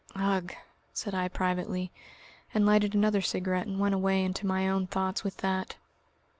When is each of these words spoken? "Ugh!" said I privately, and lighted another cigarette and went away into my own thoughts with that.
"Ugh!" 0.15 0.51
said 0.93 1.13
I 1.13 1.27
privately, 1.27 1.91
and 2.55 2.65
lighted 2.65 2.95
another 2.95 3.21
cigarette 3.21 3.67
and 3.67 3.79
went 3.79 3.93
away 3.93 4.23
into 4.23 4.47
my 4.47 4.67
own 4.67 4.87
thoughts 4.87 5.23
with 5.23 5.37
that. 5.45 5.75